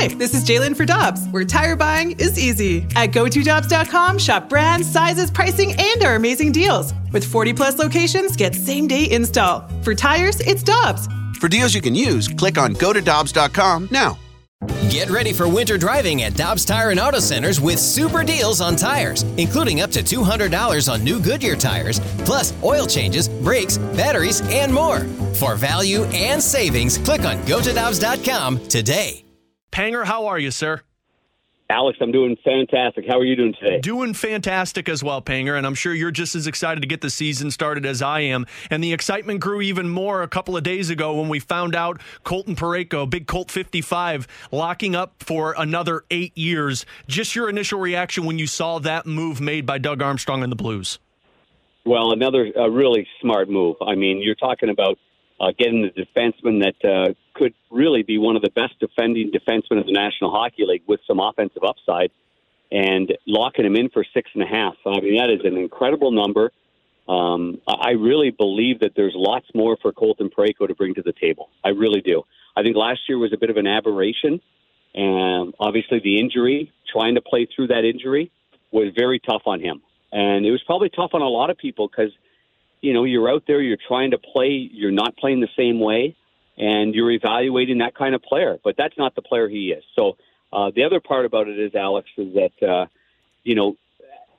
[0.00, 2.86] Hi, this is Jalen for Dobbs, where tire buying is easy.
[2.94, 6.94] At GoToDobbs.com, shop brands, sizes, pricing, and our amazing deals.
[7.12, 9.68] With 40 plus locations, get same day install.
[9.82, 11.08] For tires, it's Dobbs.
[11.40, 14.16] For deals you can use, click on GoToDobbs.com now.
[14.88, 18.76] Get ready for winter driving at Dobbs Tire and Auto Centers with super deals on
[18.76, 24.72] tires, including up to $200 on new Goodyear tires, plus oil changes, brakes, batteries, and
[24.72, 25.00] more.
[25.34, 29.24] For value and savings, click on GoToDobbs.com today.
[29.78, 30.82] Panger, how are you, sir?
[31.70, 33.04] Alex, I'm doing fantastic.
[33.06, 33.78] How are you doing today?
[33.78, 37.10] Doing fantastic as well, Panger, and I'm sure you're just as excited to get the
[37.10, 38.44] season started as I am.
[38.70, 42.00] And the excitement grew even more a couple of days ago when we found out
[42.24, 46.84] Colton Parayko, big Colt 55, locking up for another eight years.
[47.06, 50.56] Just your initial reaction when you saw that move made by Doug Armstrong and the
[50.56, 50.98] Blues.
[51.86, 53.76] Well, another really smart move.
[53.80, 54.98] I mean, you're talking about
[55.40, 59.80] uh, getting the defenseman that uh, could really be one of the best defending defensemen
[59.80, 62.10] in the National Hockey League with some offensive upside,
[62.70, 64.74] and locking him in for six and a half.
[64.84, 66.50] I mean, that is an incredible number.
[67.08, 71.14] Um, I really believe that there's lots more for Colton Parayko to bring to the
[71.14, 71.48] table.
[71.64, 72.24] I really do.
[72.54, 74.40] I think last year was a bit of an aberration,
[74.94, 78.30] and obviously the injury, trying to play through that injury,
[78.72, 79.80] was very tough on him.
[80.12, 82.10] And it was probably tough on a lot of people because–
[82.80, 86.16] you know, you're out there, you're trying to play, you're not playing the same way,
[86.56, 88.58] and you're evaluating that kind of player.
[88.62, 89.84] But that's not the player he is.
[89.96, 90.16] So
[90.52, 92.86] uh, the other part about it is, Alex, is that, uh,
[93.44, 93.76] you know,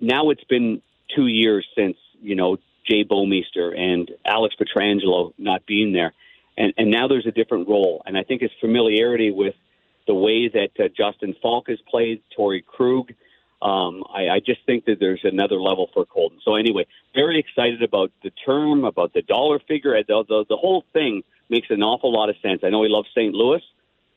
[0.00, 0.82] now it's been
[1.14, 2.58] two years since, you know,
[2.88, 6.12] Jay Bouwmeester and Alex Pietrangelo not being there.
[6.56, 8.02] And, and now there's a different role.
[8.04, 9.54] And I think his familiarity with
[10.06, 13.12] the way that uh, Justin Faulk has played, Torey Krug,
[13.62, 16.40] um, I, I just think that there's another level for Colton.
[16.44, 19.94] So anyway, very excited about the term, about the dollar figure.
[20.02, 22.62] The, the, the whole thing makes an awful lot of sense.
[22.64, 23.32] I know he loves St.
[23.32, 23.62] Louis,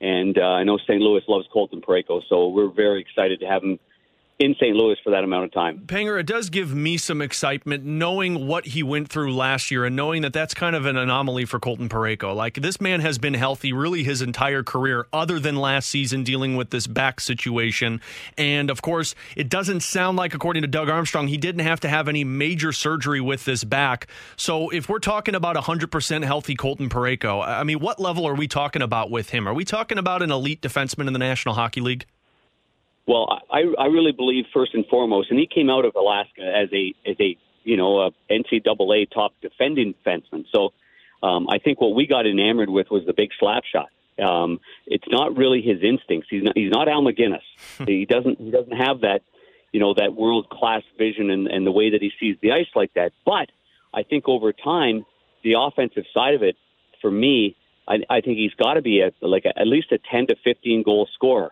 [0.02, 1.00] and uh, I know St.
[1.00, 3.78] Louis loves Colton Parayko, so we're very excited to have him
[4.38, 4.76] in St.
[4.76, 5.80] Louis for that amount of time.
[5.86, 9.96] Panger, it does give me some excitement knowing what he went through last year and
[9.96, 12.36] knowing that that's kind of an anomaly for Colton Parayko.
[12.36, 16.58] Like this man has been healthy really his entire career, other than last season dealing
[16.58, 18.02] with this back situation.
[18.38, 21.90] And of course, it doesn't sound like, according to Doug Armstrong, he didn't have to
[21.90, 24.08] have any major surgery with this back.
[24.36, 28.50] So if we're talking about 100% healthy Colton Parayko, I mean, what level are we
[28.50, 29.48] talking about with him?
[29.48, 32.06] Are we talking about an elite defenseman in the National Hockey League?
[33.08, 36.70] Well, I, I really believe first and foremost, and he came out of Alaska as
[36.74, 40.46] a as a you know a NCAA top defending defenseman.
[40.52, 40.74] So
[41.22, 43.90] um, I think what we got enamored with was the big slap shot.
[44.18, 46.28] Um, it's not really his instincts.
[46.30, 47.42] He's not, he's not Al MacInnis.
[47.86, 49.22] he doesn't he doesn't have that
[49.72, 52.68] you know that world class vision and, and the way that he sees the ice
[52.76, 53.12] like that.
[53.26, 53.50] But
[53.94, 55.06] I think over time,
[55.44, 56.56] the offensive side of it,
[57.02, 57.56] for me,
[57.88, 60.36] I, I think he's got to be a, like a, at least a ten to
[60.44, 61.52] fifteen goal scorer.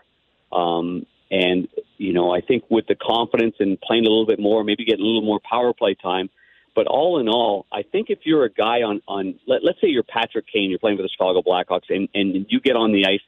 [0.52, 1.68] Um, and,
[1.98, 5.04] you know, I think with the confidence and playing a little bit more, maybe getting
[5.04, 6.30] a little more power play time.
[6.76, 9.88] But all in all, I think if you're a guy on, on let, let's say
[9.88, 13.08] you're Patrick Kane, you're playing for the Chicago Blackhawks, and, and you get on the
[13.08, 13.22] ice,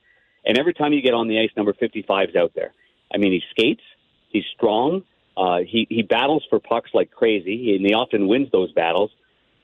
[0.46, 2.74] and every time you get on the ice, number 55 is out there.
[3.12, 3.82] I mean, he skates,
[4.30, 5.04] he's strong,
[5.36, 9.10] uh, he, he battles for pucks like crazy, and he often wins those battles.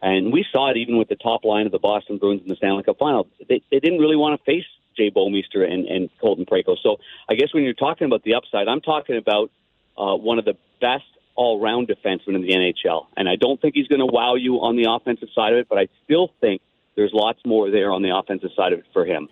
[0.01, 2.55] And we saw it even with the top line of the Boston Bruins in the
[2.55, 3.27] Stanley Cup final.
[3.47, 4.65] They, they didn't really want to face
[4.97, 6.77] Jay Bouwmeester and, and Colton Parayko.
[6.81, 6.97] So
[7.29, 9.51] I guess when you're talking about the upside, I'm talking about
[9.97, 11.03] uh, one of the best
[11.35, 13.07] all-round defensemen in the NHL.
[13.15, 15.67] And I don't think he's going to wow you on the offensive side of it,
[15.69, 16.61] but I still think
[16.95, 19.29] there's lots more there on the offensive side of it for him.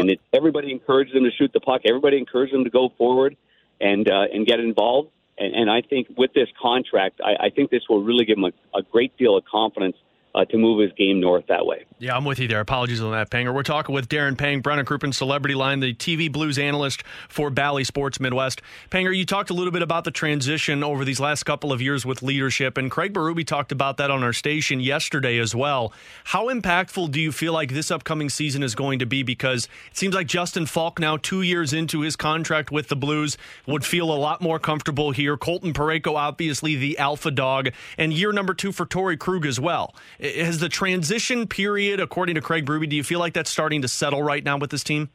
[0.00, 1.82] and it, everybody encouraged him to shoot the puck.
[1.84, 3.36] Everybody encouraged him to go forward
[3.80, 5.10] and uh, and get involved.
[5.36, 8.44] And, and I think with this contract, I, I think this will really give him
[8.44, 9.96] a, a great deal of confidence
[10.38, 11.84] uh, to move his game north that way.
[11.98, 12.60] Yeah, I'm with you there.
[12.60, 13.52] Apologies on that, Panger.
[13.52, 17.82] We're talking with Darren Pang, Brennan Crouppen, Celebrity Line, the TV Blues analyst for Bally
[17.82, 18.62] Sports Midwest.
[18.88, 22.06] Panger, you talked a little bit about the transition over these last couple of years
[22.06, 25.92] with leadership, and Craig Berube talked about that on our station yesterday as well.
[26.22, 29.24] How impactful do you feel like this upcoming season is going to be?
[29.24, 33.36] Because it seems like Justin Faulk, now two years into his contract with the Blues,
[33.66, 35.36] would feel a lot more comfortable here.
[35.36, 39.96] Colton Parayko, obviously the alpha dog, and year number two for Torey Krug as well.
[40.36, 43.88] Has the transition period, according to Craig Berube, do you feel like that's starting to
[43.88, 45.10] settle right now with this team?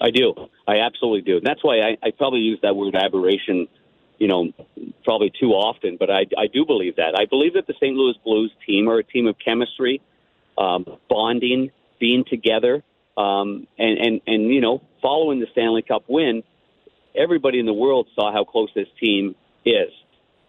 [0.00, 0.34] I do.
[0.66, 1.38] I absolutely do.
[1.38, 3.66] And that's why I, I probably use that word aberration,
[4.18, 4.52] you know,
[5.04, 5.96] probably too often.
[5.98, 7.18] But I, I do believe that.
[7.18, 7.94] I believe that the St.
[7.94, 10.02] Louis Blues team are a team of chemistry,
[10.58, 12.82] um, bonding, being together,
[13.16, 16.42] um, and, and, and, you know, following the Stanley Cup win,
[17.14, 19.34] everybody in the world saw how close this team
[19.64, 19.90] is.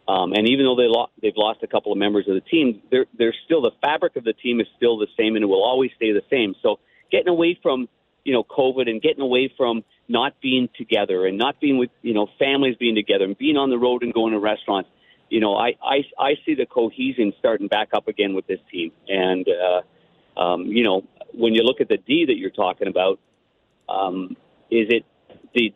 [0.08, 2.82] Um, and even though they lo- they've lost a couple of members of the team,
[2.90, 5.64] they're, they're still the fabric of the team is still the same, and it will
[5.64, 6.56] always stay the same.
[6.62, 6.80] So
[7.12, 7.90] getting away from
[8.24, 12.14] you know COVID and getting away from not being together and not being with you
[12.14, 14.90] know families being together and being on the road and going to restaurants.
[15.30, 18.92] You know, I I, I see the cohesion starting back up again with this team,
[19.10, 23.20] and uh, um, you know when you look at the D that you're talking about,
[23.90, 24.38] um,
[24.72, 25.06] is it
[25.54, 25.74] the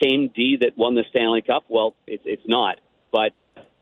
[0.00, 1.64] same D that won the Stanley Cup?
[1.68, 2.78] Well, it's it's not,
[3.10, 3.32] but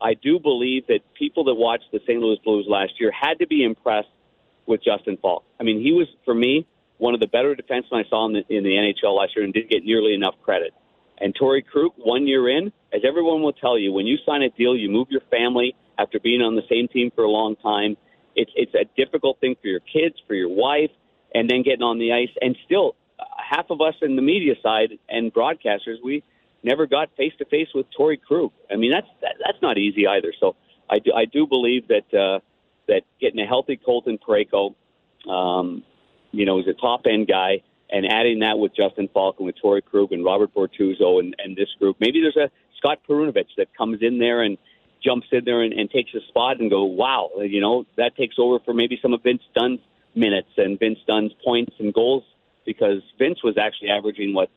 [0.01, 2.19] I do believe that people that watched the St.
[2.19, 4.09] Louis Blues last year had to be impressed
[4.65, 5.43] with Justin Faulk.
[5.59, 6.65] I mean, he was for me
[6.99, 9.53] one of the better defensemen I saw in the, in the NHL last year and
[9.53, 10.73] didn't get nearly enough credit.
[11.17, 14.49] And Torey Krug, one year in, as everyone will tell you, when you sign a
[14.49, 17.97] deal, you move your family after being on the same team for a long time.
[18.35, 20.91] It's it's a difficult thing for your kids, for your wife,
[21.33, 22.29] and then getting on the ice.
[22.41, 26.23] And still, uh, half of us in the media side and broadcasters, we
[26.63, 28.51] never got face to face with Torey Krug.
[28.71, 30.33] I mean, that's that, that's not easy either.
[30.39, 30.55] So
[30.89, 32.39] I do I do believe that uh,
[32.87, 34.75] that getting a healthy Colton Parayko,
[35.29, 35.83] um,
[36.31, 39.83] you know, is a top end guy, and adding that with Justin Falcon, with Torey
[39.83, 41.97] Krug, and Robert Bortuzzo, and, and this group.
[41.99, 44.57] Maybe there's a Scott Perunovich that comes in there and
[45.03, 48.35] jumps in there and, and takes a spot and go, wow, you know, that takes
[48.37, 49.79] over for maybe some of Vince Dunn's
[50.15, 52.23] minutes and Vince Dunn's points and goals
[52.65, 54.49] because Vince was actually averaging what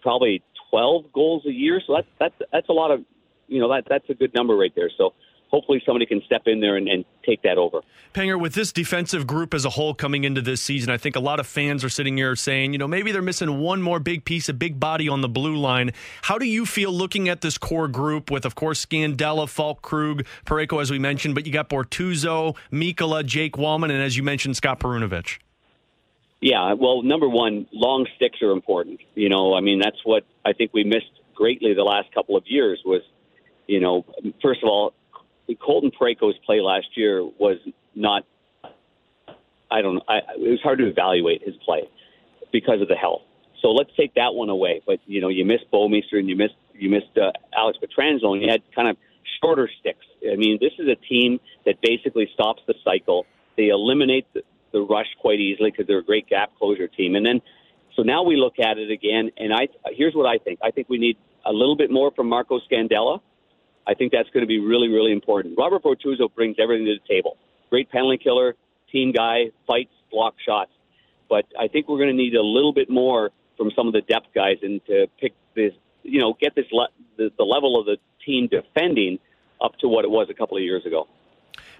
[0.00, 0.42] probably
[0.72, 1.80] 12 goals a year.
[1.86, 3.04] So that's that's that's a lot of
[3.46, 4.90] you know that that's a good number right there.
[4.96, 5.12] So
[5.52, 7.82] hopefully somebody can step in there and, and, take that over.
[8.14, 11.20] Panger, with this defensive group as a whole coming into this season, I think a
[11.20, 14.24] lot of fans are sitting here saying, you know, maybe they're missing one more big
[14.24, 15.92] piece, a big body on the blue line.
[16.22, 20.24] How do you feel looking at this core group with, of course, Scandella, Faulk, Krug,
[20.46, 24.56] Parayko, as we mentioned, but you got Bortuzzo, Mikkola, Jake Walman, and as you mentioned,
[24.56, 25.38] Scott Perunovich?
[26.42, 29.00] Yeah, well, number one, long sticks are important.
[29.14, 32.42] You know, I mean, that's what I think we missed greatly the last couple of
[32.46, 33.02] years was,
[33.68, 34.04] you know,
[34.42, 34.92] first of all,
[35.60, 37.58] Colton Parayko's play last year was
[37.94, 38.24] not.
[39.70, 40.02] I don't know.
[40.08, 41.88] I, it was hard to evaluate his play
[42.52, 43.22] because of the health.
[43.62, 44.82] So let's take that one away.
[44.84, 48.42] But you know, you missed Bouwmeester and you missed you missed uh, Alex Pietrangelo, and
[48.42, 48.96] you had kind of
[49.40, 50.04] shorter sticks.
[50.28, 53.26] I mean, this is a team that basically stops the cycle.
[53.56, 54.42] They eliminate the,
[54.72, 57.14] the rush quite easily because they're a great gap closure team.
[57.14, 57.40] And then,
[57.96, 60.60] so now we look at it again, and I here's what I think.
[60.62, 63.20] I think we need a little bit more from Marco Scandella.
[63.86, 65.58] I think that's going to be really, really important.
[65.58, 67.36] Robert Bortuzzo brings everything to the table.
[67.68, 68.54] Great penalty killer,
[68.90, 70.70] team guy, fights, block shots.
[71.28, 74.02] But I think we're going to need a little bit more from some of the
[74.02, 75.72] depth guys and to pick this,
[76.02, 79.18] you know, get this le- the, the level of the team defending
[79.60, 81.08] up to what it was a couple of years ago.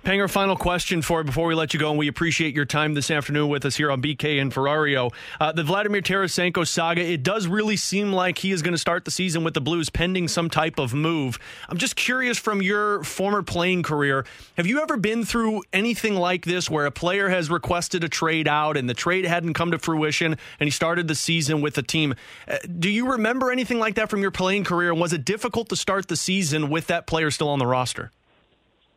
[0.05, 2.95] Panger, final question for you before we let you go, and we appreciate your time
[2.95, 5.15] this afternoon with us here on BK and Ferrario.
[5.41, 9.05] Uh, the Vladimir Tarasenko saga, it does really seem like he is going to start
[9.05, 11.39] the season with the Blues pending some type of move.
[11.69, 14.27] I'm just curious from your former playing career,
[14.57, 18.49] have you ever been through anything like this where a player has requested a trade
[18.49, 21.83] out and the trade hadn't come to fruition and he started the season with the
[21.83, 22.17] team?
[22.49, 24.91] Uh, do you remember anything like that from your playing career?
[24.91, 28.11] And was it difficult to start the season with that player still on the roster?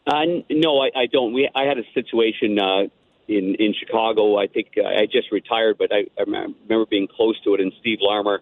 [0.07, 1.33] Uh, no, I, I don't.
[1.33, 2.83] We I had a situation uh,
[3.27, 4.37] in in Chicago.
[4.37, 7.61] I think uh, I just retired, but I, I remember being close to it.
[7.61, 8.41] And Steve Larmer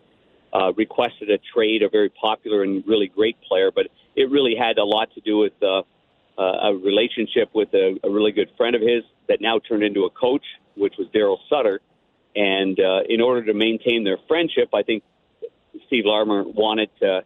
[0.54, 4.78] uh, requested a trade, a very popular and really great player, but it really had
[4.78, 5.84] a lot to do with uh,
[6.38, 10.04] uh, a relationship with a, a really good friend of his that now turned into
[10.04, 10.44] a coach,
[10.76, 11.80] which was Daryl Sutter.
[12.36, 15.04] And uh, in order to maintain their friendship, I think
[15.88, 17.24] Steve Larmer wanted to,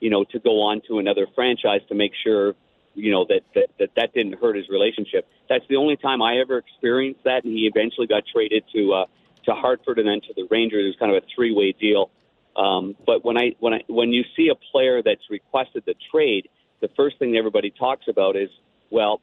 [0.00, 2.54] you know, to go on to another franchise to make sure
[2.94, 5.28] you know that, that that that didn't hurt his relationship.
[5.48, 9.04] That's the only time I ever experienced that, and he eventually got traded to uh,
[9.46, 10.84] to Hartford and then to the Rangers.
[10.84, 12.10] It was kind of a three way deal.
[12.56, 16.48] Um, but when I when I when you see a player that's requested the trade,
[16.80, 18.50] the first thing everybody talks about is,
[18.90, 19.20] well,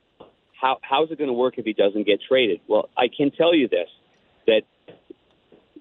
[0.59, 2.61] how how's it going to work if he doesn't get traded?
[2.67, 3.89] Well, I can tell you this
[4.47, 4.61] that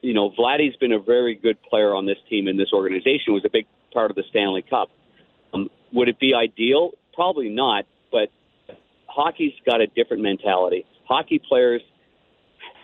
[0.02, 3.44] you know Vladdy's been a very good player on this team and this organization was
[3.44, 4.90] a big part of the Stanley Cup.
[5.54, 8.28] Um, would it be ideal Probably not, but
[9.08, 10.86] hockey's got a different mentality.
[11.04, 11.82] Hockey players,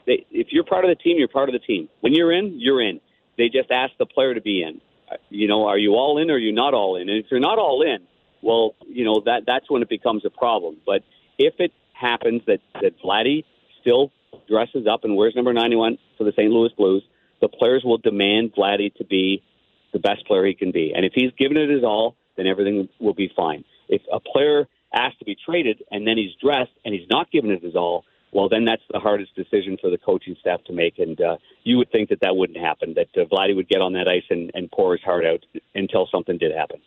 [0.09, 1.89] they, if you're part of the team, you're part of the team.
[2.01, 3.01] When you're in, you're in.
[3.39, 4.81] They just ask the player to be in.
[5.09, 7.09] Uh, you know, are you all in or are you not all in?
[7.09, 7.99] And if you're not all in,
[8.43, 10.79] well, you know that that's when it becomes a problem.
[10.85, 11.05] But
[11.39, 13.45] if it happens that that Vladdy
[13.81, 14.11] still
[14.49, 16.51] dresses up and wears number 91 for the St.
[16.51, 17.05] Louis Blues,
[17.41, 19.45] the players will demand Vladdy to be
[19.93, 20.93] the best player he can be.
[20.93, 23.65] And if he's given it his all, then everything will be fine.
[23.89, 27.51] If a player asks to be traded and then he's dressed and he's not given
[27.51, 30.99] it his all, well, then that's the hardest decision for the coaching staff to make.
[30.99, 33.93] And uh, you would think that that wouldn't happen, that uh, Vladdy would get on
[33.93, 36.81] that ice and, and pour his heart out until something did happen.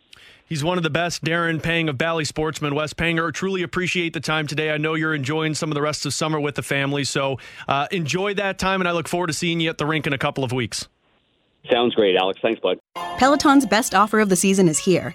[0.44, 1.24] He's one of the best.
[1.24, 3.32] Darren Pang of Bally Sports Midwest Panger.
[3.32, 4.70] Truly appreciate the time today.
[4.70, 7.86] I know you're enjoying some of the rest of summer with the family, so uh,
[7.90, 10.18] enjoy that time, and I look forward to seeing you at the rink in a
[10.18, 10.86] couple of weeks.
[11.70, 12.38] Sounds great, Alex.
[12.42, 12.78] Thanks, bud.
[13.18, 15.14] Peloton's best offer of the season is here.